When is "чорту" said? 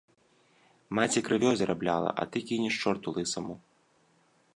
2.85-3.07